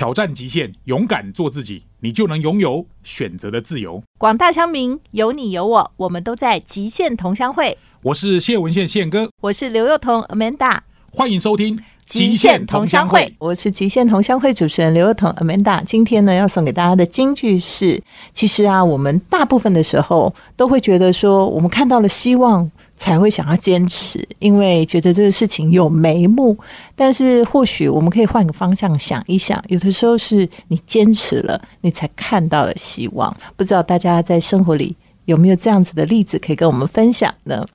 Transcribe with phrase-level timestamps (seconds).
[0.00, 4.02] 挑战极限，勇敢做自己，你就能拥有选择的自由。
[4.16, 7.76] 广大乡民，有你有我，我们都在极限同乡会。
[8.04, 10.78] 我是谢文宪宪哥，我是刘幼彤 Amanda，
[11.12, 11.76] 欢迎收听
[12.06, 13.26] 《极限同乡会》。
[13.38, 15.84] 我是极限同乡会主持人刘幼彤 Amanda。
[15.84, 22.72] 今天呢，要送给大家的金句是：其实啊，我们大部分的时候都会觉得说，我们看到了希望。
[23.00, 26.56] 才会想要坚持，因为觉得这个事情有眉目。
[26.94, 33.34] 但是或许我们可以换个方向想一想，有的时候是你坚持了，你才看到了希望。
[33.56, 34.94] 不知道大家在生活里
[35.24, 37.66] 有没有这样子的例子可以跟我们分享呢？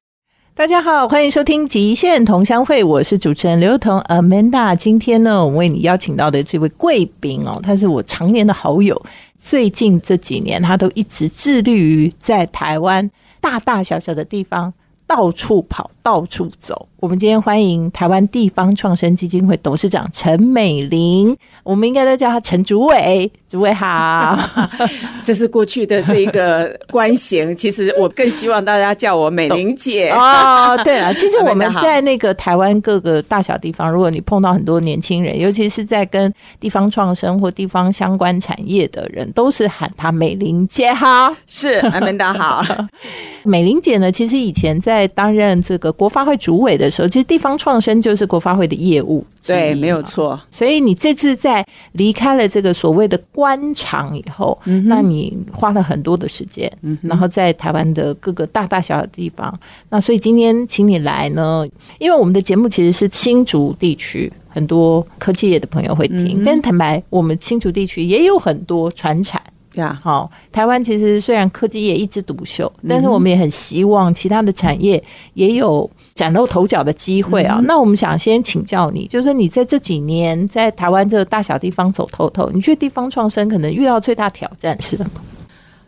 [0.54, 4.76] 大家好，欢迎收听《极限同乡会》，我是主持人刘彤 Amanda。
[4.76, 9.02] 今天呢，我为你邀请到的这位贵宾哦，他是我常年的好友，
[9.36, 13.10] 最近这几年他都一直致力于在台湾
[13.42, 14.72] 大大小小的地方。
[15.08, 16.88] 到处跑，到处走。
[17.00, 23.32] 我们今天欢迎台湾地方创生基金会董事长陈美玲，我们应该都叫她陈主委。
[23.48, 24.38] 主委好，
[25.24, 27.56] 这是过去的这个官衔。
[27.56, 30.76] 其实我更希望大家叫我美玲姐哦。
[30.84, 41.32] 对了， 其实我们在那个台湾各个大小地方，如果你碰到很多年轻人，尤其是在跟地方创生或地方相关产业的人，都是喊她美玲姐好。
[41.46, 42.66] 是，阿门达好。
[43.46, 49.26] 美玲姐呢，其实以前在担任这个国发会主委的时候，其实地方创生就是国发会的业务。
[49.46, 50.40] 对，没有错。
[50.52, 59.54] 所以你这次在离开了这个所谓的官场以后，那你花了很多的时间，然后在台湾的各个大大小小的地方。
[59.90, 61.66] 那所以今天请你来呢，
[62.00, 69.42] 因为我们的节目其实是新竹地区很多科技业的朋友会听，但坦白，我们新竹地区也有很多传产。
[69.76, 75.02] 呀，好，台湾其实虽然科技业一枝独秀，但是我们也很希望其他的产业
[75.34, 77.60] 也有崭露头角的机会啊。
[77.64, 85.12] 那我们想先请教你，就是你在这几年在台湾这个大小地方走透透，你觉得地方创生可能遇到最大挑战是什么？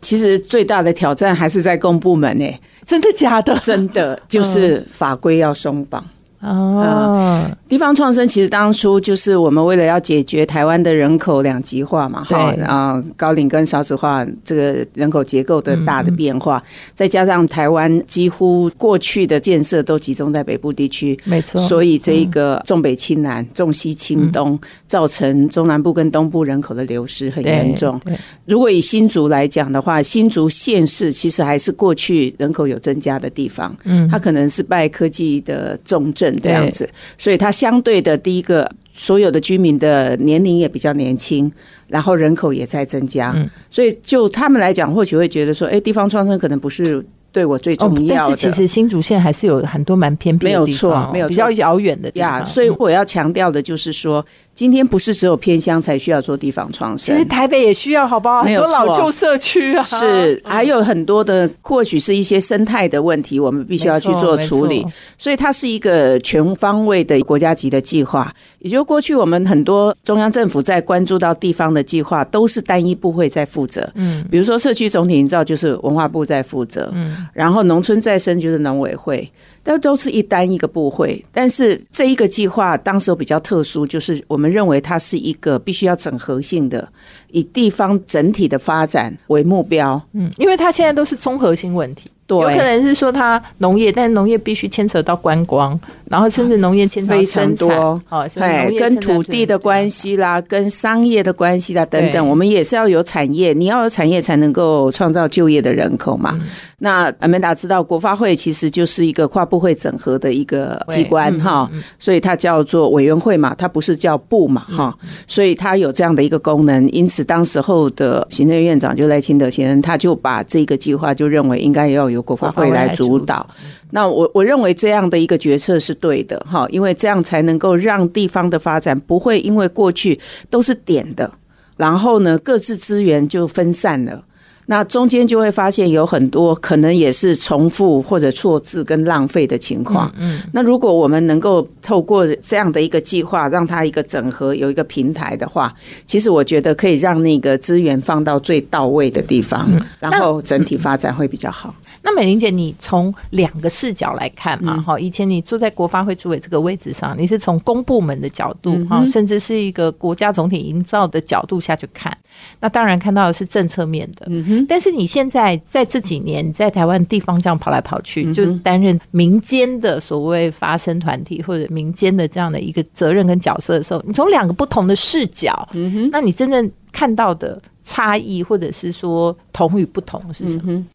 [0.00, 3.56] 其实最大的挑战还是在公部门诶，真的假的？
[3.58, 6.04] 真的就是 法规要松绑。
[6.40, 16.62] 哦，地方创生其实当初就是我们为了要解决台湾的人口两极化嘛，哈啊高龄跟少子化这个人口结构的大的变化，
[16.94, 24.56] 再加上台湾几乎过去的建设都集中在北部地区，没错，所以这一个重北轻南、重西轻东，
[24.86, 28.00] 造成中南部跟东部人口的流失很严重。
[28.46, 36.27] 如果以新竹来讲的话，新竹县市其实还是过去人口有增加的地方，嗯，它可能是拜科技的重镇。
[36.36, 41.50] 这样子，所以它相对的第一个，所有的居民的年龄也比较年轻，
[41.86, 43.34] 然后人口也在增加，
[43.70, 47.04] 所以就他们来讲，或许会觉得说，哎，地方创生可能不是。
[47.30, 52.44] 对我最重要的，但是其实新竹县还是有很多蛮偏僻的地方，没有比较遥远的地方。
[52.44, 54.24] 所以我要强调的就是说，
[54.58, 58.42] 今天不是只有偏乡才需要做地方创生，其实台北也需要，好不好？
[58.42, 64.84] 很多老旧社区啊，是还有很多的，或许是一些生态的问题，我们必须要去做处理。
[65.16, 68.34] 所以它是一个全方位的国家级的计划。
[68.58, 73.88] 也就过去我们很多中央政府在关注到地方的计划，都是单一部会在负责。
[73.94, 76.90] 嗯，比如说社区总体营造，就是文化部在负责。
[76.96, 77.28] 嗯。
[77.32, 79.30] 然后农村再生就是农委会，
[79.68, 81.22] 都都是一单一个部会。
[81.30, 86.90] 但是这一个计划当时比较特殊，就是我们认为它是一个必须要整合性的，
[87.30, 90.00] 以地方整体的发展为目标。
[90.12, 92.04] 嗯，因为它现在都是综合性问题。
[92.28, 95.78] 有可能是说它农业，但是农业必须牵扯到观光，
[96.10, 97.98] 然后甚至农业牵扯非常多，
[98.36, 106.38] 哎，跟土地的关系啦，跟商业的关系啦等等，我们也是要有产业，你要有产业才能够创造就业的人口嘛。
[106.80, 111.68] 那阿曼达知道，国发会其实就是一个跨部会整合的一个机关哈，
[111.98, 114.94] 所以它叫做委员会嘛，它不是叫部嘛哈，
[115.26, 116.86] 所以它有这样的一个功能。
[116.90, 122.17] 因此，当时候的行政院长就赖清德先生，他就把这个计划就认为应该要有。
[122.18, 123.48] 由国发会来主导，
[123.92, 130.18] 那我我认为这样的一个决策是对的哈，因为这样才能够让地方的发展不会因为过去
[130.50, 131.30] 都是点的，
[131.76, 134.24] 然后呢各自资源就分散了，
[134.66, 140.12] 那中间就会发现有很多可能也是重复或者错字跟浪费的情况。
[140.18, 145.74] 嗯，那如果我们能够透过这样的一个计划，让它一个整合有一个平台的话，
[146.04, 149.70] 其实我觉得可以让那个资源放到最到位的地方，
[150.00, 151.74] 然后整体发展会比较好。
[152.02, 162.16] 那美玲姐，你从两个视角来看嘛，哈，以前你坐在国发会主委这个位置上，你是从公部门的角度哈，甚至是一个国家总体营造的角度下去看，
[162.60, 164.26] 那当然看到的是政策面的。
[164.28, 164.66] 嗯哼。
[164.68, 180.86] 但是你现在在这几年在台湾地方这样跑来跑去，就担任民间的所谓发声团体或者民间的这样的一个责任跟角色的时候，你从两个不同的视角，嗯哼，那你真正看到的差异，或者是说同与不同是什么？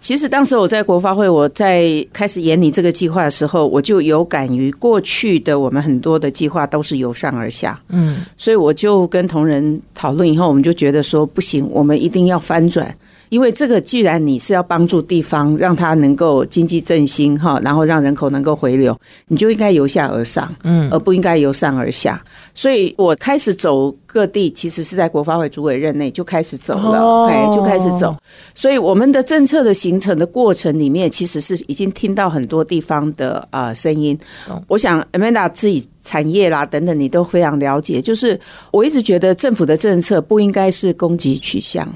[0.00, 12.92] 其实当时我在国发会，我在开始演你这个计划的时候，我就有感于过去的我们很多的计划都是由上而下，嗯，所以我就跟同仁讨论以后，我们就觉得说不行，我们一定要翻转。
[13.28, 18.98] 因为这个，既然你是要帮助地方，让它能够经济振兴哈，然后让人口能够回流，
[19.28, 22.20] 你就应该由下而上，嗯，而不应该由上而下。
[22.56, 28.16] 所以我开始走各地，其实是在国发会主委任内就开始走了，哎，就开始走。
[28.54, 34.18] 所以我们的政策的形成的过程里面，其实是已经听到很多地方的啊声音。
[34.66, 38.02] 我想 Amanda 自己产业啦等等，你都非常了解。
[38.02, 38.38] 就是
[38.70, 41.88] 我一直觉得政府的政策不应该是供给取向。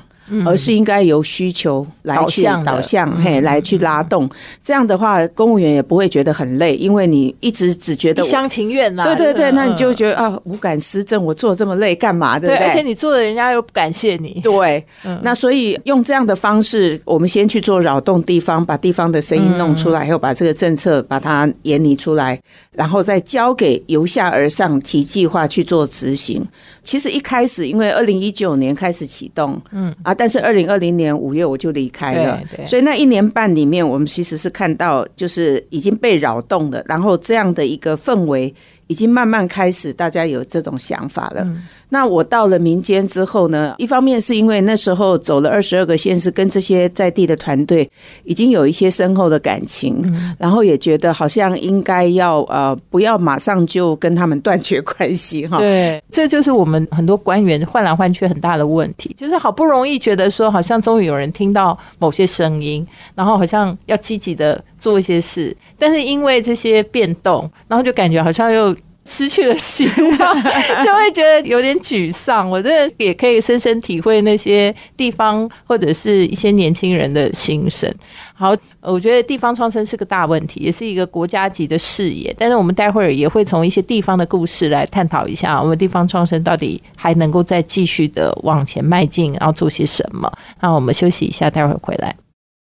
[0.46, 4.28] 而是应该由需求来去导向，嘿，来去拉动。
[4.62, 9.04] 这样的话，公务员也不会觉得很累，因为你一直只觉得一厢情愿呐。
[9.04, 12.38] 对对对，那你就觉得啊，无感施政，我做这么累干嘛？
[12.38, 12.66] 对不对？
[12.66, 14.40] 而且你做的人家又不感谢你。
[14.42, 14.84] 对，
[15.22, 22.40] 那所以用这样的方式，我们先去做扰动地方，把地方的声音弄出来，后把这个政策把它研拟出来，
[22.72, 26.42] 然后再交给由下而上提计划去做执行。
[26.82, 30.13] 其实一开始，因为二零一九年开始启动，嗯啊。
[30.14, 38.54] 但是二零二零年五月我就离开了，所以那一年半里面，我们其实是看到就是已经被扰动了，然后这样的一个氛围。
[38.94, 41.44] 已经慢慢开始，大家有这种想法了。
[41.88, 43.74] 那我到了民间之后呢？
[43.78, 47.90] 一方面是因为那时候走了二十二个县市，跟这些在地的团队
[48.22, 50.00] 已经有一些深厚的感情，
[50.38, 55.58] 然后也觉得好像应该要呃，不要马上就跟他们断绝关系哈。
[55.58, 62.86] 对，这就是我们很多官员换来换去很大的问题，就是好不容易觉得说，好像终于有人听到某些声音，
[63.16, 68.76] 然后好像要积极的做一些事，但是因为这些变动，然后就感觉好像又。
[69.06, 69.86] 失去了希
[70.18, 70.42] 望，
[70.82, 72.50] 就会觉得有点沮丧。
[72.50, 77.86] 我真的也可以深深体会那些地方或者是一些年轻人的心声。
[78.32, 82.34] 好，我觉得地方创生是个大问题，也是一个国家级的视野。
[82.38, 90.32] 但是我们待会儿也会从一些地方的故事来探讨一下，我们地方创生到底还能够再继续的往前迈进，然后做些什么。
[90.62, 92.16] 那我们休息一下，待会儿回来。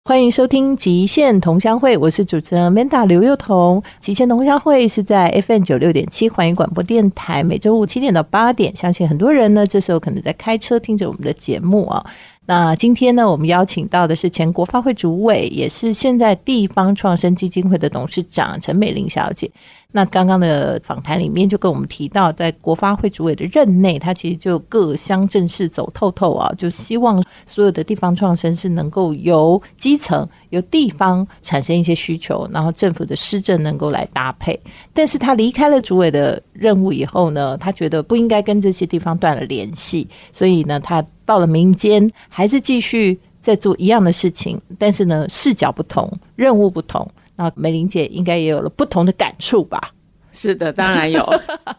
[0.03, 3.79] 欢迎收听《极限同乡会》，我是主持人 Manda 刘幼彤。
[3.99, 8.75] 《极限同乡会》是在 FM 九六点七环宇广播电台，每周五七点到八点。
[8.75, 12.03] 相信很多人呢，这时候可能在开车听着我们的节目啊。
[12.47, 19.49] 那今天呢，我们邀请到的是前国发会主委，也是现在地方创生基金会的董事长陈美玲小姐。
[19.91, 34.57] 那刚刚的访谈里面就跟我们提到，在国发会主委的任内，他其实就各乡镇市走透透啊，就希望所有的地方创生是能够由基层、由地方产生一些需求，然后政府的施政能够来搭配。
[34.93, 47.05] 但是他离开了主委的任务以后呢，他觉得不应该跟这些地方断了联系，所以呢，他到了民间还是继续在做一样的事情，但是呢，视角不同，任务不同。
[47.41, 49.93] 那美玲姐应该也有了不同的感触吧？
[50.31, 51.23] 是的，当然有。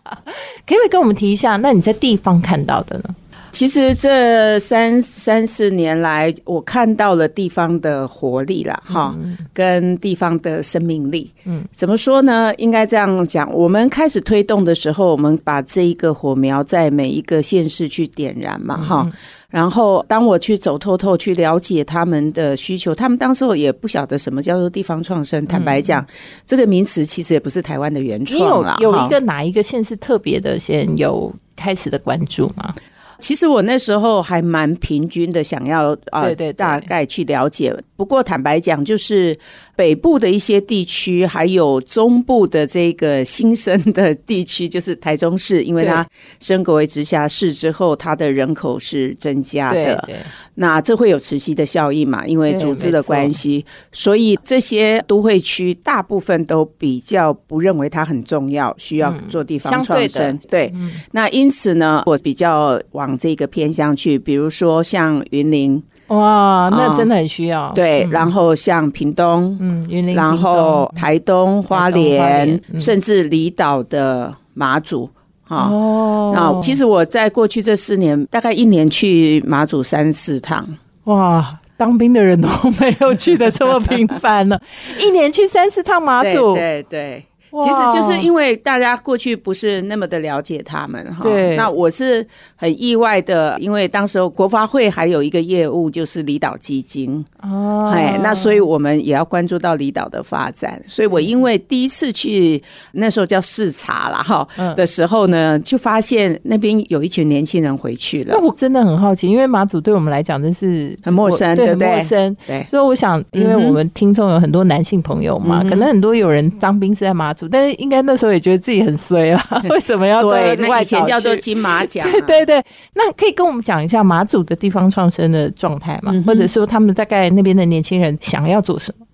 [0.67, 3.15] 可以跟我们提一下，那你在地方看到的呢？
[3.53, 9.15] 其实这三三四年来，我看到了地方的活力了，哈，
[9.53, 11.31] 跟地方的生命力。
[11.45, 12.53] 嗯，怎么说呢？
[12.57, 19.09] 应该这样讲，我们开始推动的时候，我们把这一个火苗在每一个县市去点燃嘛，哈。
[19.51, 25.47] 然后，当我去走透透，去了解他们的需求，他们当时也不晓得什么叫做地方创生。
[25.47, 26.05] 坦白讲，
[26.47, 28.79] 这个名词其实也不是台湾的原创了。
[28.81, 32.73] 有有一个哪一个县是特别的，先有开始的关注吗？
[33.23, 37.73] 其实我那时候还蛮平均的，想要啊，大概去了解。
[37.97, 39.39] 不过坦白讲，就是
[39.77, 46.05] 北部的一些地区，还有中部的这个新生的地区，就是台中市，因为它
[46.41, 50.09] 升格为直辖市之后，它的人口是增加的。
[50.57, 52.27] 那这会有持续的效应嘛？
[52.27, 60.37] 因为组织的关系，所以这些都会区大部分都比较不认为它很重要，需要做地方创生。
[60.51, 60.73] 对，
[61.13, 65.83] 那因此呢，我比较往这个偏向去，比如说像云林。
[66.09, 67.73] 哇，那真的很需要。
[67.75, 75.09] 对，然后像屏东，嗯，云林，然后台东、花莲，甚至离岛的马祖，
[75.45, 75.71] 哈。
[75.71, 80.67] 哦，那其实我在过去这四年，大概一年去马祖三四趟。
[81.05, 84.61] 哇，当兵的人都没有去的这么频繁了，
[85.01, 87.25] 一年去三四趟马祖，对对。
[87.61, 91.55] 其实就是因为大家过去不是那么的了解他们哈，对。
[91.55, 100.83] 那我是很意外的，因为当时候国发会还有一个业务就是离岛基金哦，哎，那所以我们也要关注到离岛的发展。
[100.89, 108.35] 所以我因为第一次去那时候叫视察了哈的时候呢，就发现那边有一群年轻人回去了。
[108.35, 112.35] 那我真的很好奇，因为马祖对我们来讲真是很陌生，对，很陌生。
[112.47, 117.42] 对，所以我想，因为我们听众有很多男性朋友嘛，可能很多有人当兵是在马祖。
[117.49, 120.57] 但是应该那时候也觉得自己很衰啊， 为什么要对？
[120.57, 122.65] 那以前叫做金马 奖，对对对。
[122.95, 126.13] 那可以跟我们讲一下马祖的地方创生的状态吗？
[126.27, 129.07] 或者说他们大概那边的年轻人想要做什么？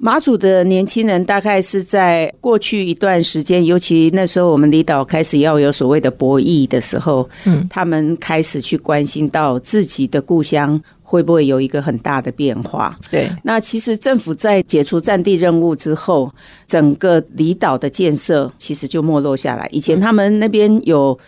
[0.00, 10.80] 马祖的年轻人大概是在过去一段时间，尤其那时候我们离岛开始要有所谓的博弈的时候，嗯，他们开始去关心到自己的故乡。
[11.10, 12.94] 会不会有一个很大的变化？
[13.10, 16.30] 对，那其实政府在解除战地任务之后，
[16.66, 19.66] 整个离岛的建设其实就没落下来。
[19.70, 21.18] 以前他们那边有。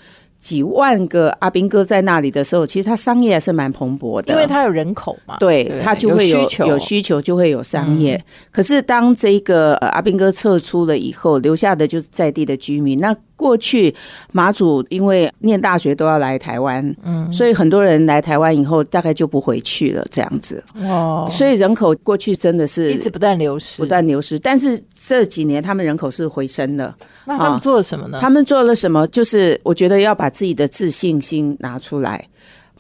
[0.41, 8.19] 几万个阿兵哥在那里的时候，其实他商业还是蛮蓬勃的，因为他有人口嘛，对他就会有有需求，就会有商业。
[8.51, 12.99] 可是当这个阿兵哥撤出了以后，留下的就是在地的居民。
[12.99, 13.95] 那过去
[14.33, 20.63] 马祖因为念大学都要来台湾，嗯，所以很多人来台湾以后，大概就不回去了，这样子。
[20.83, 24.39] 哦，所以人口过去真的是一直不断流失，不断流失。
[24.39, 26.95] 但是这几年他们人口是回升的。
[27.25, 28.19] 那他们做了什么呢？
[28.21, 29.07] 他们做了什么？
[29.07, 32.23] 就是我觉得要把自己的自信心拿出来。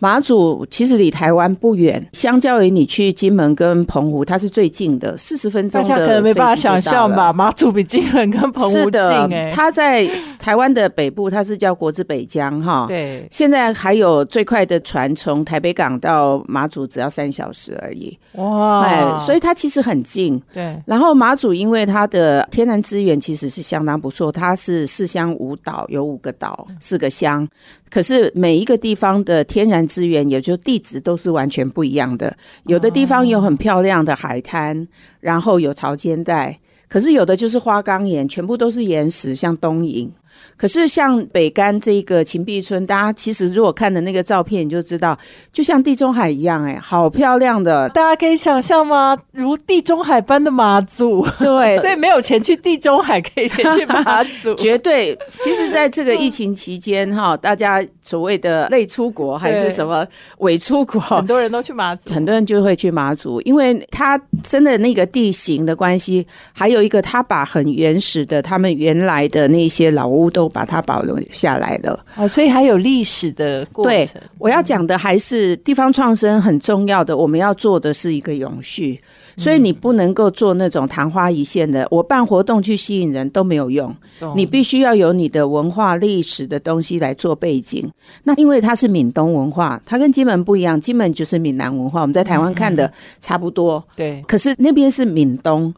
[0.00, 5.80] 马祖其实离台湾不远，相较于你去金门跟澎湖，它是最近的，四十分钟。
[5.80, 7.32] 大家可能没办法想象吧？
[7.32, 9.52] 马祖比金门跟澎湖近哎。
[9.54, 12.86] 它在台湾的北部，它是叫国之北疆哈。
[12.88, 13.28] 对。
[13.30, 18.18] 现在还有最快的船从台北港到马祖只要三小时而已。
[18.32, 18.80] 哇！
[18.80, 20.40] 哎，所以它其实很近。
[20.54, 20.82] 对。
[20.86, 27.46] 然后马祖因为它的天然资源其实是相当不错，它是四乡五岛，有五个岛，四个乡。
[27.90, 32.36] 可是每一个地方的天然资源，也就地质都是完全不一样的。
[32.64, 34.86] 有的地方有很漂亮的海滩，
[35.18, 40.08] 然后有潮间带，可是有的就是花岗岩，全部都是岩石，像东瀛。
[40.56, 45.18] 可是像北干这个秦壁村，大家其实如果看的那个照片，你就知道，
[45.52, 49.16] 就像地中海一样，哎，好漂亮的，大家可以想象吗？
[49.32, 55.16] 如地中海般的马祖，对， 所以没有钱去地中海，可以先去马祖， 绝对。
[55.38, 60.06] 其实，在这个疫情期间，哈，大家所谓的累出国还是什么
[60.38, 70.30] 伪出国， 很多人都去马祖，很多人就会去马祖，因为它真的那个地形的关系，还有一个它把很原始的他们原来的那些老屋。
[70.30, 74.22] 都把它保留下来了啊，所以还有历史的过程。
[74.38, 78.96] 我要讲的还是地方创生很重要的，我们要做的是一个永续，
[79.36, 81.84] 所以你不能够做那种昙花一现的。
[81.90, 83.92] 我办活动去吸引人都没有用，
[84.36, 87.90] 你必须要有你的文化历史的东西来做背景。
[88.22, 93.82] 那因为它是闽东文化，它跟金门不一样，金门就是闽南文化，我们在台湾看的差不多。
[93.96, 95.74] 对，可是那边是闽东。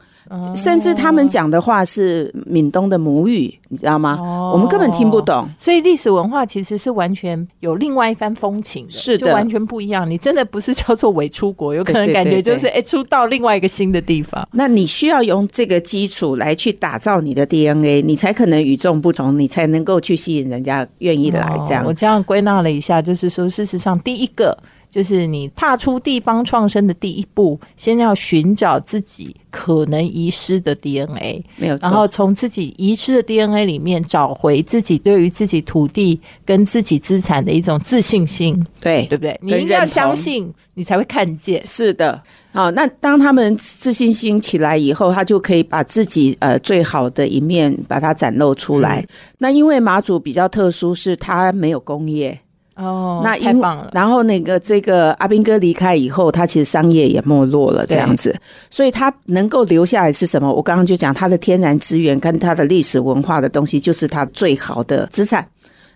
[0.54, 4.18] 甚至他们讲的话是闽东的母语，你知道吗？
[4.52, 5.48] 我们根本听不懂。
[5.58, 10.08] 所以历史文化其实是完全有另外一番风情的，是就完全不一样。
[10.08, 14.46] 你真的不是叫做伪出国，有可能感觉就是哎出到另外一个新的地方。
[14.52, 21.46] 那你需要用这个基础来去打造你的 DNA，你才可能与众不同，你才能够去吸引人家愿意来。
[21.66, 24.56] 这样，我这样归纳了一下，就是说，事实上，第一个。
[24.92, 39.40] 就是你踏出地方创生的第一步，先要寻找自己可能遗失的 DNA，没有，然后从自己遗失的 DNA 里面找回自己对于自己土地跟自己资产的一种自信心，对对不对？
[39.40, 41.66] 你一定要相信，你才会看见。
[41.66, 42.22] 是的，
[42.52, 49.02] 好，那当他们自信心起来以后，他就可以把自己呃最好的一面把它展露出来。
[49.38, 52.38] 那因为马祖比较特殊，是它没有工业。
[52.74, 53.90] 哦，那太棒了。
[53.92, 58.34] 然后那个这个阿兵哥离开以后，他其实商业也没落了，这样子，
[58.70, 60.50] 所以他能够留下来是什么？
[60.52, 65.46] 我刚刚就讲他的天然资源跟他的历史文化的东西，就是他最好的资产。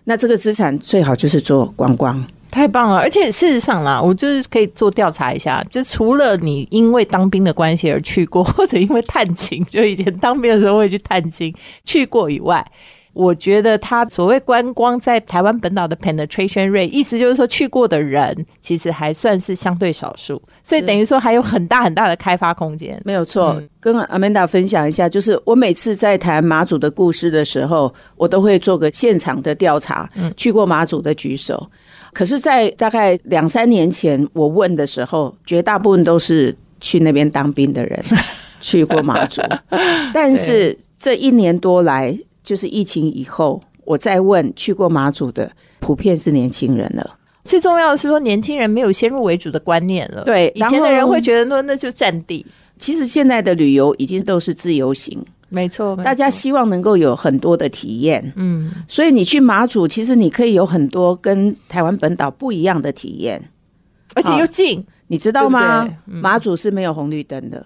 [0.03, 2.97] 那这个资产最好就是做观光，太棒了。
[2.97, 11.53] 而且事实上啦，我就是可以做调查一下，就除了你因为当兵的关系而去过， 或者因为探亲，就以前当兵的时候会去探亲
[11.83, 12.65] 去过以外。
[13.17, 23.01] 我觉得他所谓观光在台湾本岛的 penetration rate，意思就是说去过的人其实还算是相对少数，所以等于说还有很大很大的开发空间。
[23.03, 30.07] 没有错，跟阿曼达分享一下，就是我每次在谈马祖的故事的时候，我都会做个现场的调查。
[30.13, 31.67] 嗯，去过马祖的举手。
[32.13, 38.03] 可是，在大概两三年前我问的时候，绝大部分都是去那边当兵的人
[38.61, 39.41] 去过马祖。
[40.13, 42.17] 但是这一年多来，
[42.47, 45.51] 就是疫情以后，我再问去过马祖的，
[45.81, 47.17] 普遍是年轻人了。
[47.43, 50.23] 最重要的是说，年轻人没有先入为主的观念了。
[50.23, 52.45] 对，以前的人会觉得说，那就占地。
[52.79, 55.21] 其实现在的旅游已经都是自由行。
[55.49, 63.43] 没错，大家希望能够有很多的体验，嗯，所以你去马祖，其实你可以有很多跟台湾本岛不一样的体验，
[64.15, 65.85] 而且又近，你知道吗？
[66.05, 67.65] 马祖是没有红绿灯的，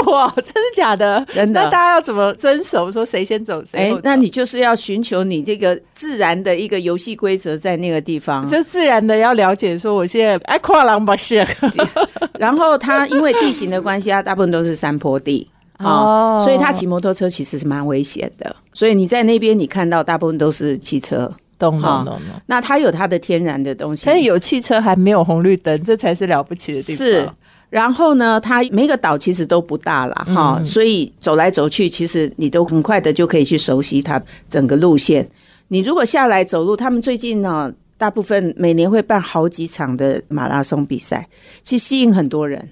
[0.00, 0.32] 酷哦！
[0.36, 1.24] 真的假的？
[1.30, 1.62] 真的。
[1.62, 2.90] 那大家要怎么遵守？
[2.90, 3.92] 说谁先走，谁？
[3.92, 9.78] 哎，那你就是要寻求你这个自然的一个游戏规则，在那个地方，就自然的要了解。
[9.78, 11.46] 说我现在 哎，跨狼不是，
[12.38, 15.48] 然后它因为地形的关系，它大部分都是山坡地。
[15.78, 18.54] 哦，所以他骑摩托车其实是蛮危险的。
[18.74, 21.32] 所以你在那边，你看到大部分都是汽车。
[21.58, 22.18] 懂懂懂。
[22.46, 26.96] 那它有它的天然的东西，但是有汽车还没有红绿灯，这才是了不起的地方。
[26.96, 27.28] 是。
[27.70, 35.26] 然后呢，它每个岛其实都不大了哈，所以走来走去，其实你都很快的就可以去熟悉它整个路线。
[35.68, 41.28] 你如果下来走路，他们最近呢，大部分每年会办好几场的马拉松比赛，
[41.64, 42.68] 去吸引很多人，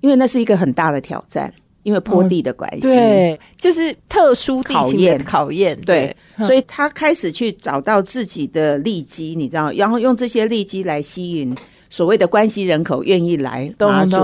[0.00, 1.54] 因为那是一个很大的挑战。
[1.82, 11.56] 因为坡地的关系，对，就是特殊地形的考验，对，所以他开始去找到自己的利基，你知道，然后用这些利基来吸引
[11.90, 14.16] 所谓的关系人口愿意来马祖。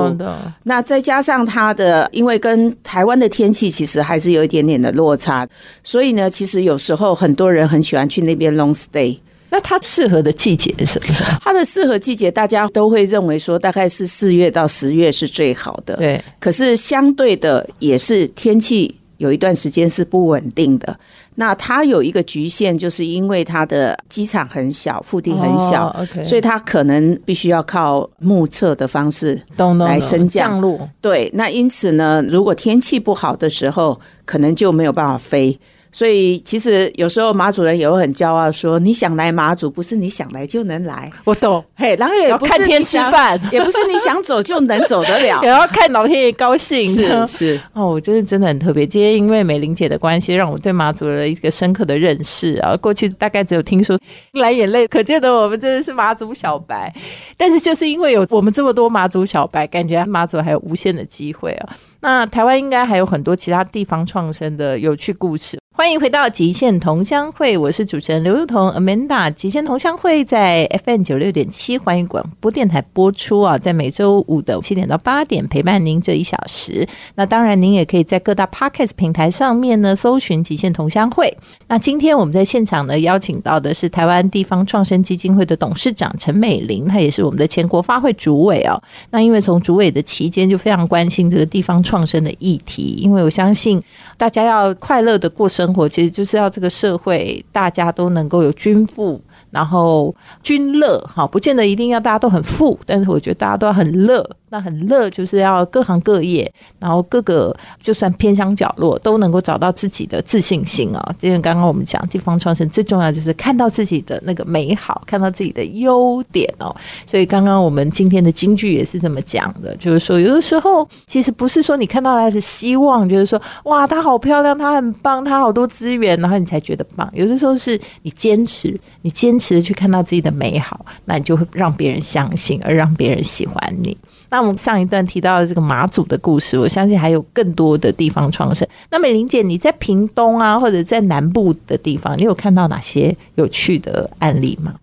[0.62, 5.46] 那再加上它的，因为跟台湾的天气其实还是有一点点的落差，
[5.84, 9.18] 所以呢，其实有时候很多人很喜欢去那边 long stay。
[9.48, 11.14] 那它适合的季节是什么？
[11.40, 15.96] 它的适合季节，大家都会认为说大概是四月到十月是最好的。
[15.96, 20.98] 对，可是相对的也是天气有一段时间是不稳定的。
[21.34, 25.94] 那它有一个局限，就是因为它的机场很小，腹地很小
[26.24, 29.40] 所以它可能必须要靠目测的方式
[29.78, 30.88] 来升降落。
[31.00, 35.58] 对，那因此呢，如果天气不好的时候，可能就没有办法飞。
[35.96, 46.84] 所以其实有时候马主人也会很骄傲说：“你想来马祖，不是你想来就能来。”我懂，嘿，然后也看天吃饭， 也不是你想走就能走得了， 也要看老天爷高兴。
[46.84, 48.86] 是是 哦，我觉得真的很特别。
[48.86, 52.76] 今天因为美玲姐的关系，让我对马祖的一个深刻的认识啊。
[52.76, 53.98] 过去大概只有听说
[54.32, 56.94] 来眼泪，可见得我们真的是马祖小白。
[57.38, 61.74] 但是就是因为有我们这么多马祖小白，感觉马祖还有无限的机会啊。
[62.00, 65.58] 那台湾应该还有很多其他地方创生的有趣故事。
[65.76, 69.30] 欢迎回到极限同乡会，我是主持人刘幼彤 Amanda。
[69.30, 76.88] 极限同乡会在 FM 九六点七欢迎广播电台播出啊，在每周五的七点到八点陪伴您这一小时。
[77.16, 81.36] 那当然，您也可以在各大 Podcast 平台上面呢搜寻极限同乡会。
[81.68, 88.82] 那今天我们在现场呢邀请到的是台湾地方创生基金会的董事长陈美玲，她也是我们的全国发会主委哦。
[89.10, 93.82] 那因为从主委的期间就非常关心这个地方创生的议题，因为我相信
[94.16, 95.65] 大家要快乐的过生。
[95.66, 104.24] 生活其实就是要这个社会大家都能够有均富，然后均乐，哈，不见得一定要大家都很富，但是我觉得大家都要很乐。
[104.48, 111.14] 那很乐，就是要各行各业，然后各个就算偏乡角落都能够找到自己的自信心啊。
[111.20, 116.74] 因为刚刚我们讲地方创生最重要就是看到自己的那个美好，看到自己的优点哦。
[117.06, 127.10] 所以刚刚我们今天的京剧也是这么讲的，就是说有的时候其实不是说你看到他的希望，就是说哇，她好漂亮，她很棒，她好多资源，然后你才觉得棒。
[127.12, 133.96] 有的时候是你坚持，你坚持的去看到自己的美好，那你就会让别人相信，而让别人喜欢你。
[134.30, 138.66] 那我们上一段提到的这个马祖的故事，我相信还有更多的地方创生。
[138.90, 144.74] 那美玲姐，你在屏东啊，或者在南部的地方，你有看到哪些有趣的案例吗？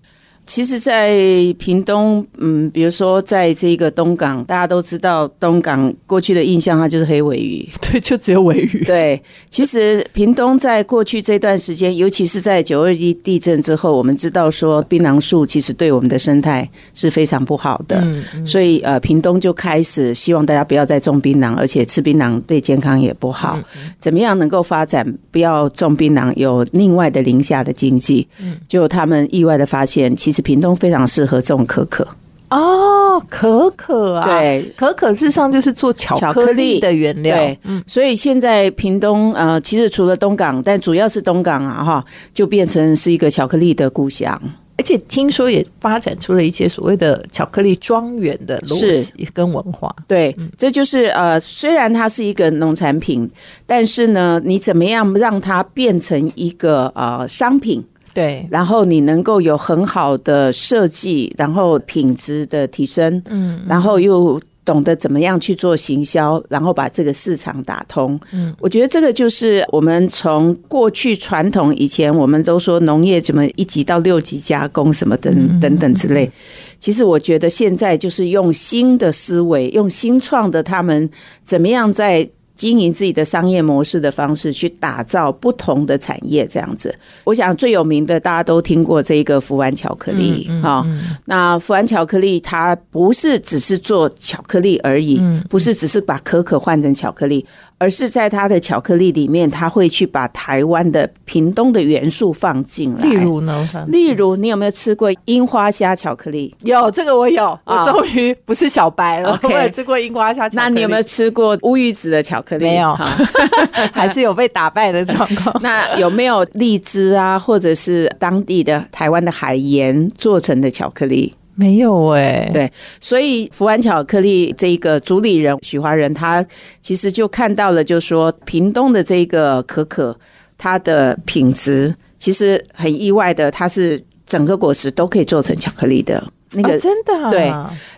[0.45, 1.15] 其实，在
[1.57, 8.83] 屏东，嗯，比如说在这个东港，大家都知道东港过去的印象，它就是黑尾鱼， 对，就只有尾鱼。
[8.83, 18.05] 对，其实屏东在过去这段时间，尤其是在九二一地震之后，我们知道说槟榔树其实对我们的生态是非常不好的，
[18.45, 23.57] 所以呃，屏东就开始希望大家不要再种槟榔，而且吃槟榔对健康也不好。
[23.97, 28.27] 怎么样能够发展不要种槟榔，有另外的零下的经济？
[28.67, 32.05] 就他们意外的发现，其实屏东非常适合种可可
[32.49, 37.35] 哦，可可啊，对，可可事实上就是做巧克力的原料。
[37.35, 44.39] 对，所以现在屏东呃，其实除了东港，但主要是东港啊，哈，就变成是一个巧克力的故乡。
[44.75, 49.95] 而且听说也发展出了一些所谓的巧克力庄园的逻辑跟文化。
[50.07, 53.29] 对，这就是呃，虽然它是一个农产品，
[53.67, 57.83] 但是呢，你怎么样让它变成一个呃商品？
[58.13, 64.39] 对，然后你能够有很好的设计，然后品质的提升，嗯，然后又。
[64.65, 68.17] 懂得怎么样去做行销，然后把这个市场打通。
[68.31, 76.31] 嗯，我觉得这个就是我们从过去传统以前，我们都说农业怎么一级到六级加工什么等等等之类。
[76.79, 81.09] 其实我觉得现在就是用新的思维，用新创的他们
[81.43, 82.29] 怎么样在。
[82.63, 86.95] 经营自己的商业模式的方式，去打造不同的产业，这样子。
[87.25, 90.81] 我想最有名的，大家都听过这一个福安巧克力啊。
[91.25, 97.45] 那福安巧克力，它不是只是做巧克力而已，不是只是把可可换成巧克力。
[97.79, 103.03] 而是在它的巧克力里面，它会去把台湾的屏东的元素放进来。
[103.03, 103.69] 例如呢？
[103.89, 106.55] 例如，你有没有吃过樱花虾巧克力？
[106.61, 107.59] 有，这个我有。
[107.65, 109.37] 我终于不是小白了。
[109.43, 110.47] 我也吃过樱花虾。
[110.53, 112.52] 那你有没有吃过乌鱼子的巧克力？
[112.59, 112.93] 没有，
[113.93, 115.55] 还是有被打败的状况。
[115.63, 121.33] 那有没有荔枝啊，或者是当地的台湾的海盐做成的巧克力？
[121.55, 126.43] 没有哎，对，所以福安巧克力这个主理人许华仁，他
[126.81, 130.17] 其实就看到了，就是说屏东的这个可可，
[130.57, 136.23] 它的品质其实很意外的，它是整个果实都可以做成巧克力的。
[136.53, 137.51] 那个真的对，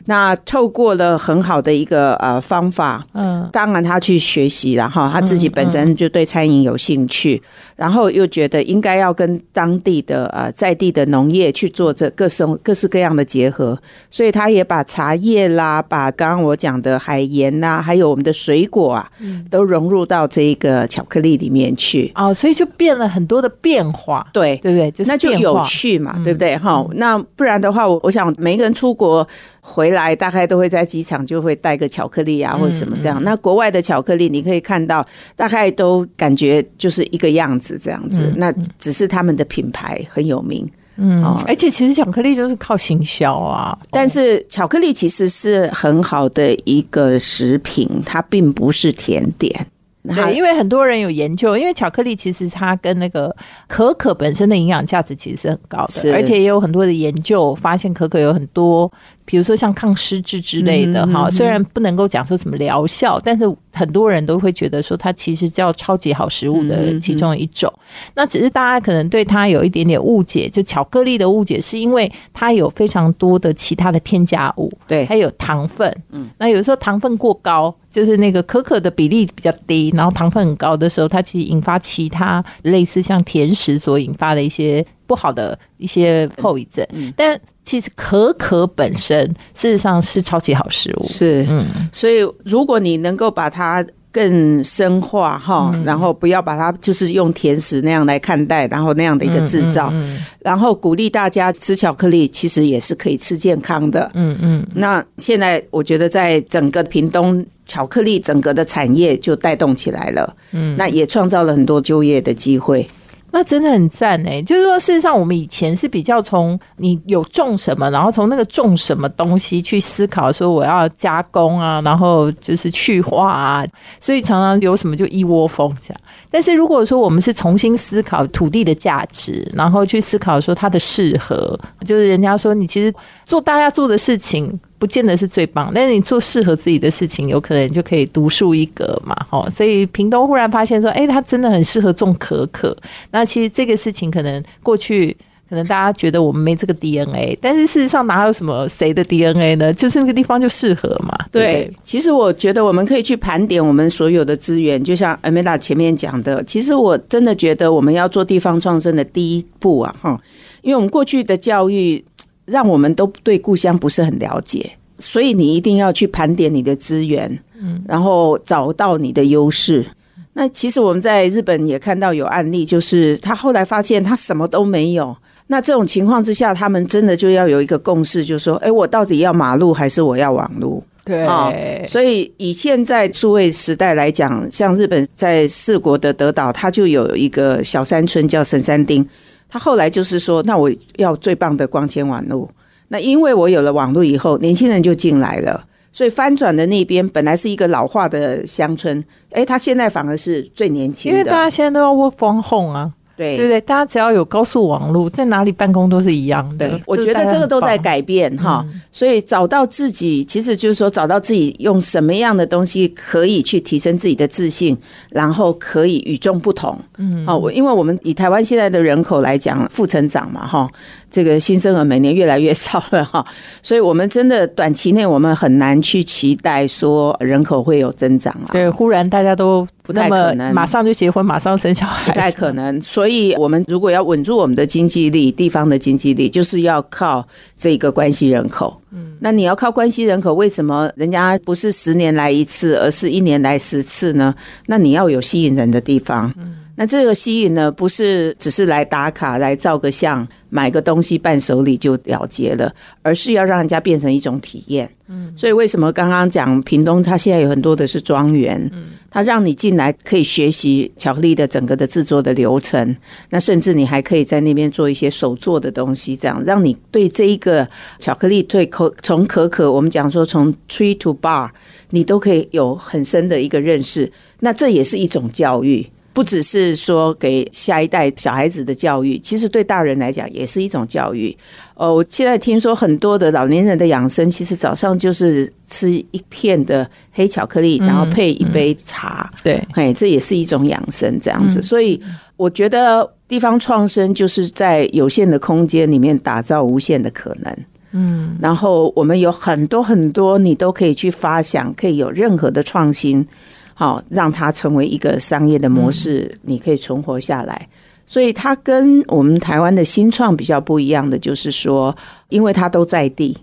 [0.06, 7.42] 那透过了很好的一个呃方法，嗯，当然他去学习，了哈他自己本身就对餐饮有兴趣，
[7.76, 13.78] 然后又觉得应该要跟当地的呃在地的农业去做这各种各式各样的结合，
[14.10, 19.10] 所以他也把茶叶啦，把刚刚我讲的海盐呐，还有我们的水果啊，
[19.50, 22.12] 都融入到这一个巧克力里面去。
[22.16, 25.06] 哦，所以就变了很多的变化，对对不对？
[25.08, 26.58] 那就有趣嘛，对不对？
[26.58, 28.34] 哈，那不然的话，我我想。
[28.46, 29.28] 每个人出国
[29.60, 33.20] 回来，大概都会在机场就会带个巧克力啊，或者什么这样。
[33.24, 35.04] 那国外的巧克力，你可以看到，
[35.36, 38.32] 大概都感觉就是一个样子这样子。
[38.38, 43.76] 那只是他们的品牌很有名，嗯，而且其实巧克力就是靠行销啊。
[43.90, 49.66] 但是巧克力其实是很好的一个食品，它并不是甜点。
[50.14, 53.36] 对，因为很多人有研究，因为巧克力其实它跟那个
[53.68, 58.92] 可可本身的营养价值其实是很高的，而且也有很多的研究发现可可有很多。
[59.26, 67.72] 比如说像抗湿质之类的哈，虽然不能够讲说什么疗效，但是很多人都会觉得说它其实叫超级好食物的其中一种。
[68.14, 75.92] 那只是大家可能对它有一点点误解，就巧克力的误解，是因为它有非常多的其他的添加物，对，还有糖分。
[76.12, 84.86] 嗯，那有时候糖分过高，就是那个可可的比例比较低，然后糖分很高的时候，它其实引发其他类似像甜食所引发的一些。
[85.08, 99.92] 不好的一些后遗症，但其实可可本身事实上是超级好食物，是，嗯，所以如果你能够把它更深化哈，然后不要把它就是用甜食那样来看待，然后那样的一个制造，
[100.40, 104.66] 然后鼓励大家吃巧克力，其实也是可以吃健康的，嗯嗯。
[104.74, 112.88] 那现在我觉得在整个屏东巧克力整个的产业就带动起来了，嗯，那也创造了很多就业的机会。
[113.36, 114.42] 那真的很赞哎！
[114.44, 123.66] 就是说，事实上，我们以前是比较从你有种什么，然后从那个种什么东西去思考，说我要加工啊，然后就是去化啊，
[124.00, 126.02] 所以常常有什么就一窝蜂这样。
[126.32, 132.94] 但是如果说我们是重新思考土地的价值，然后去思考说它的适合，就是人家说你其实
[133.26, 134.58] 做大家做的事情。
[134.78, 139.50] 不见得是最棒，但是你做适合自己的事情，有可能就可以独树一格嘛，哈！
[139.50, 142.76] 所以屏东忽然发现说，哎，他真的很适合种可可。
[143.12, 145.16] 那其实这个事情可能过去
[145.50, 149.74] 可能大家觉得我们没这个 DNA，但是事实上哪有什么谁的 DNA 呢？
[149.74, 151.18] 就是那个地方就适合嘛。
[151.32, 160.20] 对，其实我觉得我们可以去盘点我们所有的资源，就像 Amanda 前面讲的，其实我真的觉得我们要做地方创生的第一步啊，哈，
[160.62, 162.04] 因为我们过去的教育。
[162.46, 169.86] 让我们都对故乡不是很了解，所以你一定要去盘点你的资源，嗯，然后找到你的优势。
[170.34, 175.16] 那其实我们在日本也看到有案例，就是他后来发现他什么都没有。
[175.48, 180.84] 那这种情况之下，他们真的就要有一个共识，就是说，哎，我到底要马路还是我要网路？
[181.06, 189.08] 对，所以以现在数位时代来讲，像日本在四国的德岛，它就有一个小山村叫神山町。
[189.56, 192.50] 他后来就是说，那我要最棒的光纤网络。
[192.90, 195.64] 那因为我有了网络以后，年轻人就进来了，
[195.94, 201.18] 所以翻转的那边本来是一个老化的乡村，哎，他现在反而是最年轻的。
[201.18, 203.36] 因为大家现在都要 work from home 啊，对。
[203.36, 206.80] 对对，大家只要有高速网络，在哪里办公都是一样的。
[206.86, 214.78] 我觉得这个都在改变哈，所以找到自己，其实就是说找到自己用什么样的东西可以去提升自己的自信，
[215.10, 216.80] 然后可以与众不同。
[216.98, 220.70] 嗯，好，我因为我们以台湾现在的人口来讲，负成长嘛，哈，
[221.16, 223.26] 这个新生儿每年越来越少了哈，
[223.64, 228.52] 所以我们真的短期内我们很难去期待说人口会有增长啊。
[228.52, 232.80] 对，忽然大家都不太可能，马上就结婚，马上生小孩，不太可能。
[232.84, 237.26] 所以，我们如果要稳住我们的经济力，地方的经济力，就是要靠
[237.58, 238.76] 这个关系人口。
[238.92, 244.36] 嗯，那你要靠关系人口，为什么人家不是十年来一次，而是一年来十次呢？
[244.66, 246.34] 那你要有吸引人的地方。
[246.38, 246.58] 嗯。
[246.78, 254.90] 那这个吸引呢，不是只是来打卡、来照个相、买个东西伴手礼就了结了，而是要让人家变成一种体验。
[255.08, 262.96] 嗯，所以为什么刚刚讲屏东，它现在有很多的是庄园，嗯，它让你进来可以学习巧克力的整个的制作的流程，
[263.30, 267.66] 那甚至你还可以在那边做一些手做的东西，这样让你对这一个
[268.00, 271.50] 巧克力对可从可可，我们讲说从 tree to bar，
[271.92, 274.12] 你都可以有很深的一个认识。
[274.40, 275.88] 那这也是一种教育。
[276.16, 281.38] 不只是说给下一代小孩子的教育，其实对大人来讲也是一种教育。
[281.74, 289.30] 呃，我现在听说很多的老年人的养生，其实早上就是吃一片的黑巧克力，然后配一杯茶。
[289.44, 291.62] 对，哎，这也是一种养生这样子。
[291.62, 292.02] 所以
[292.38, 297.54] 我觉得地方创生就是在有限的空间里面打造无限的可能。
[297.92, 303.28] 嗯，然后我们有很多很多，你都可以去发想，可以有任何的创新。
[303.78, 307.68] 好，让它成为一个商业的模式，你可以存活下来。
[308.08, 311.94] 所以它跟我们台湾的新创比较不一样的，就是说，
[312.30, 313.36] 因为它都在地，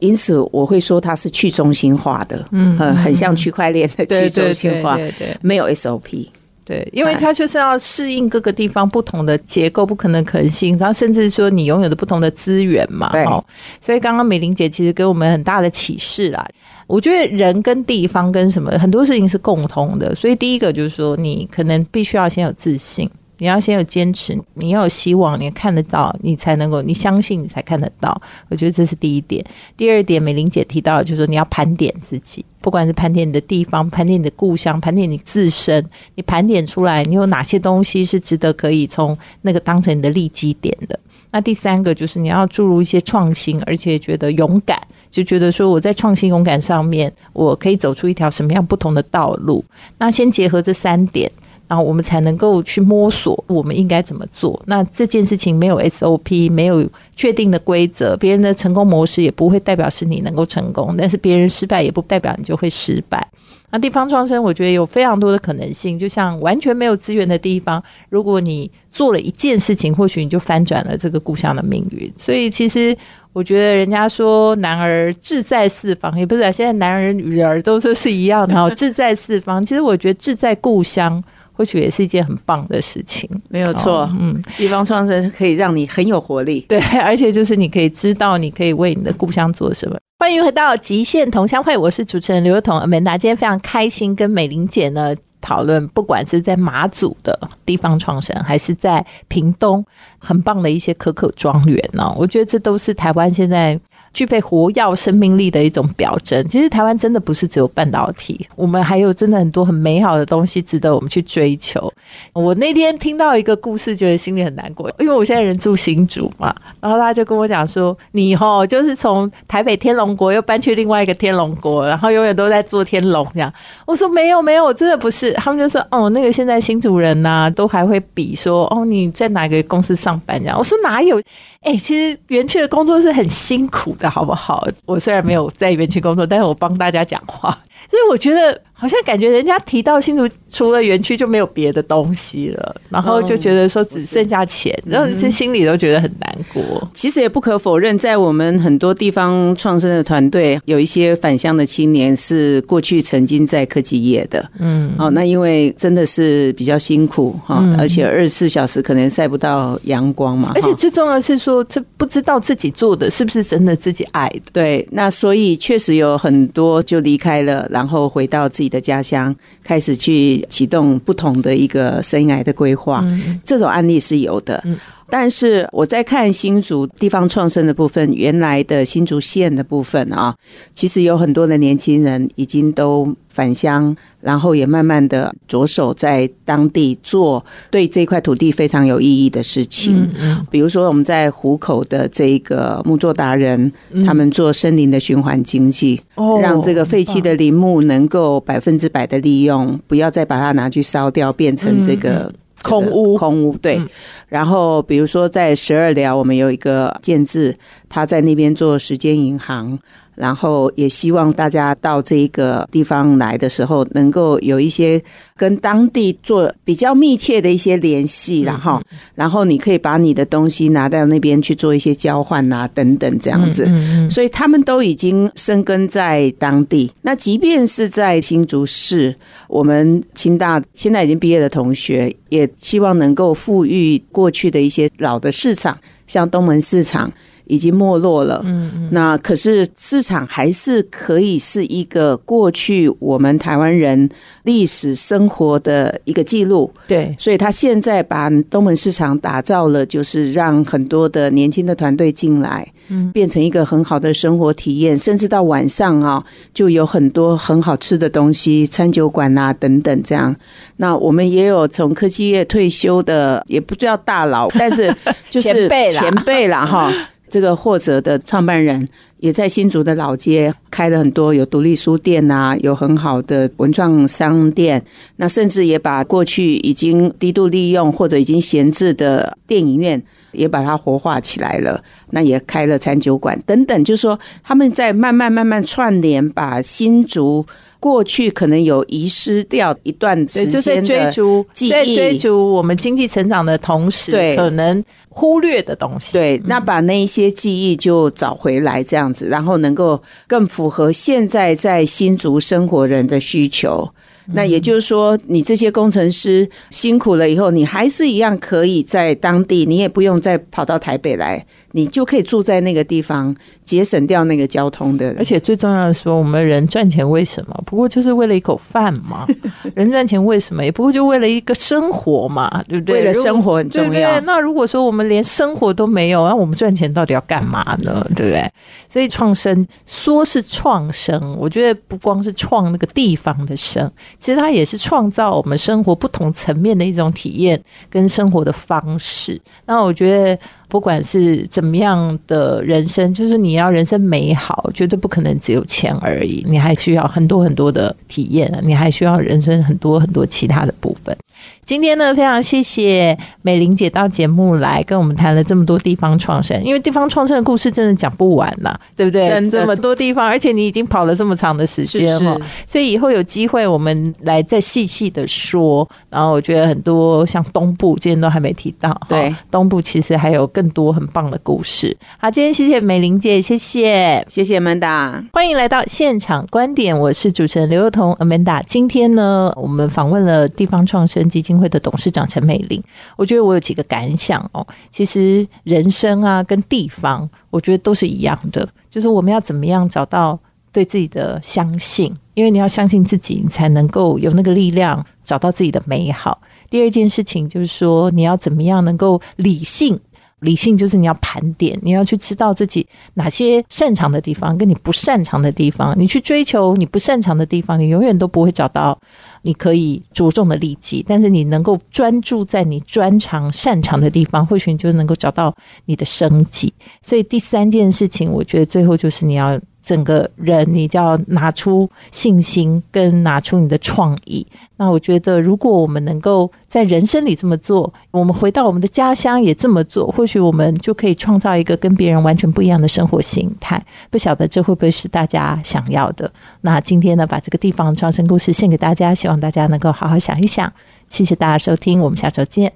[0.00, 6.28] 因此我会说它是去中心化的，嗯，很像区块链的去中心化，对对，没有 SOP，
[6.64, 13.46] 对，因为它就是要适应各个地方不同的结构、不可能可能性，然后甚至说你拥有的不同的资源嘛，好，
[13.80, 16.46] 所以刚刚美玲姐其实给我们很大的启示啦。
[16.88, 28.18] 我觉得人跟地方跟什么很多事情是共通的，所以第一个就是说，你可能必须要先有自信，你要先有坚持，你要有希望，你看得到，你才能够，你相信，你才看得到。
[28.48, 29.44] 我觉得这是第一点。
[29.76, 40.98] 第二点，美玲姐提到，就是说你要盘点自己，不管是盘点你的地方，盘点你的故乡，盘点你自身，你盘点出来，你有哪些东西是值得可以从那个当成你的利基点的。
[41.30, 44.80] 那第三个就是你要注入一些创新，而且觉得勇敢。
[45.10, 49.64] 就觉得说我在创新勇敢上面，我可以走出一条什么样不同的道路？
[49.98, 51.30] 那先结合这三点，
[51.68, 54.60] 然后我们才能够去摸索我们应该怎么做。
[54.66, 63.24] 那这件事情没有 SOP，没有确定的规则，别人的成功模式也不会代表是你能够成功，但是别人失败也不代表你就会失败。
[63.70, 65.98] 那地方创生，我觉得有非常多的可能性。
[65.98, 72.10] 就像完全没有资源的地方，如果你做了一件事情，或许你就翻转了这个故乡的命运。
[72.16, 72.96] 所以其实。
[73.34, 79.64] 我觉得人家说男儿志在四方，也不是啊现在男儿女儿都说是一样的哈，志在四方。
[79.64, 81.22] 其实我觉得志在故乡，
[81.58, 84.08] 或许也是一件很棒的事情，没有错。
[84.20, 89.98] 嗯，地方创生可以让你很有活力， 对，而且就是你可以知道你可以为你的故乡做什么。
[90.20, 92.78] 欢迎回到极限同乡会，我是主持人刘友彤。
[92.78, 95.12] 阿美达今天非常开心跟美玲姐呢。
[95.40, 99.82] 讨论，不管是在马祖的地方创生，还是在屏东
[100.18, 102.12] 很棒的一些可可庄园呢？
[102.18, 103.78] 我觉得这都是台湾现在。
[104.18, 106.44] 具备活药生命力的一种表征。
[106.48, 111.92] 其实台湾真的不是只有半导体，我们还有真的很多很美好的东西值得我们去追求。
[112.32, 123.52] 我那天听到一个故事，觉得心里很难过，因为我现在人住新竹嘛，然后他就跟我讲说：“你吼就是从台北天龙国又搬去另外一个天龙国，然后永远都在做天龙这样。”
[123.86, 131.22] 我说：“没有没有，我真的不是。”他们就说：“哦，那个现在新主人呐，都还会比说哦你在哪个公司上班这样。”我说：“哪有？
[131.62, 134.66] 哎，其实园区的工作是很辛苦。”的好不好？
[134.86, 137.50] 我虽然没有在园区工作，但是我帮大家讲话，
[137.90, 138.62] 所以我觉得。
[138.80, 146.88] 好像感觉人家提到新竹除了园区就没有别的东西了，然后就觉得说只剩下钱，然后这心里都觉得很难过。
[146.94, 164.42] 其实也不可否认，在我们很多地方创生的团队，有一些返乡的青年是过去曾经在科技业的，嗯，哦，那因为真的是比较辛苦哈，而且二十四小时可能晒不到阳光嘛，而且最重要的是说，这不知道自己做的是不是真的自己爱的。
[164.52, 168.67] 对，那所以确实有很多就离开了，然后回到自己。
[168.68, 173.04] 的家乡开始去启动不同的一个生涯的规划，
[173.44, 174.62] 这种案例是有的。
[175.10, 180.34] 但是我在看新竹地方创生的部分，原来的新竹县的部分啊，
[180.74, 190.10] 其实有很多的年轻人已经都返乡，然后也慢慢的着手在当地做对这块土地非常有意义的事情。
[190.50, 193.72] 比如说我们在湖口的这个木作达人，
[194.04, 196.00] 他们做森林的循环经济，
[196.42, 202.32] 让这个废弃的林木能够百分之百的利用，不要再把它拿去烧掉，变成这个。
[202.62, 203.80] 空屋，空屋，对。
[204.28, 207.56] 然后，比如说在十二寮，我们有一个建制，
[207.88, 209.78] 他在那边做时间银行。
[210.18, 215.00] 然后也希望大家到这一个地方来的时候，能够有一些
[215.36, 218.82] 跟当地做比较密切的一些联系，然后，
[219.14, 223.68] 然后你可以把你的东西拿到那边去做一些交换啊，等等这样子。
[224.10, 226.90] 所以他们都已经生根在当地。
[227.02, 229.14] 那即便是在新竹市，
[229.46, 235.78] 我们清大现在已经毕业的同学，也希望能够富裕过去的一些老的市场，
[236.08, 237.12] 像东门市场。
[237.48, 244.08] 已经没落了，嗯嗯，那可是市场还是可以是一个过去我们台湾人
[244.44, 260.34] 历史生活的一个记录，对，所以他现在把东门市场打造了，就是让很多的年轻的团队进来，嗯，变成一个很好的生活体验，甚至到晚上啊，就有很多很好吃的东西，餐酒馆啊等等这样。
[260.76, 264.94] 那我们也有从科技业退休的，也不叫大佬，但是
[265.30, 266.92] 就是前辈前辈了哈。
[267.28, 274.82] 这个获者的创办人也在新竹的老街开了很多有独立书店啊，有很好的文创商店，
[275.16, 280.02] 那甚至也把过去已经低度利用或者已经闲置的电影院
[280.32, 287.44] 也把它活化起来了，那也开了餐酒馆等等，就是说他们在慢慢慢慢串联，把新竹。
[287.80, 296.12] 过去可能有遗失掉一段时间的追逐在追逐我们经济成长的同时，对可能忽略的东西。
[296.12, 303.90] 对，那把那一些记忆就找回来，这样然后能够更符合现在在新竹生活人的需求。
[304.32, 315.14] 那也就是说，你这些工程师辛苦了以后，你还是一样可以在当地，你也不用再跑到台北来，你就可以住在那个地方，节省掉那个交通的。
[315.18, 317.62] 而且最重要的说，我们人赚钱为什么？
[317.64, 319.26] 不过就是为了一口饭嘛。
[319.74, 320.64] 人赚钱为什么？
[320.64, 322.96] 也不过就为了一个生活嘛，对不对？
[322.96, 324.20] 为了生活很重要。
[324.20, 328.06] 那如果说我们连生活都没有，那我们赚钱到底要干嘛呢？
[328.14, 328.50] 对不对？
[328.88, 333.90] 所以创生说是创生，我觉得不光是创那个地方的生。
[334.18, 339.40] 其实它也是创造我们生活不同层面的一种体验跟生活的方式。
[339.66, 340.38] 那我觉得。
[340.68, 346.44] 不管是怎么样的人生，就是你要人生美好，绝对不可能只有钱而已。
[346.46, 351.16] 你还需要很多很多的体验，你还需要人生很多很多其他的部分。
[351.64, 359.48] 今天呢，非常谢谢美玲姐到节目来跟我们谈了这么多地方创生，因为地方创生的故事真的讲不完了，对不对？
[359.48, 365.88] 这么多地方，而且你已经跑了这么长的时间了，所以以后有机会我们来再细细的说。
[366.10, 370.46] 然后我觉得很多像东部今天都还没提到，对，东部其实还有。
[370.58, 371.96] 更多很棒的故事。
[372.18, 378.60] 好，今天谢谢美玲姐，谢谢，谢谢 Amanda，欢迎来到现场观点，我是主持人刘幼彤 Amanda。
[378.66, 382.82] 今天呢，我们访问了地方创生基金会的董事长陈美玲。
[383.16, 384.66] 我觉得我有几个感想哦。
[384.90, 390.36] 其实人生啊，跟地方，我觉得都是一样的，就是我们要怎么样找到
[390.72, 396.40] 对自己的相信，因为你要相信自己，你才能够有那个力量找到自己的美好。
[396.68, 399.96] 第二件事情就是说，你要怎么样能够理性。
[400.40, 405.94] 理性就是你要盘点，你要去知道自己哪些擅长的地方，跟你不擅长的地方。
[405.98, 408.98] 你去追求你不擅长的地方，你永远都不会找到
[409.42, 411.04] 你可以着重的利己。
[411.06, 415.54] 但是你能够专注在你专长、擅长的地方，或许你就能够找到
[415.86, 416.72] 你的生计。
[417.02, 419.60] 所以第三件事情，我觉得最后就是你要。
[419.82, 424.46] 整个人，你就要拿出信心，跟拿出你的创意。
[424.76, 433.82] 那我觉得，如果我们能够在人生里这么做，我们回到我们的家乡也这么做，或许我们就可以创造一个跟别人完全不一样的生活形态。
[434.10, 436.30] 不晓得这会不会是大家想要的？
[436.60, 440.72] 那今天呢，把这个地方的创生故事献给大家，希望大家能够好好想一想。
[441.08, 442.66] 谢谢大家收听，我们下周见。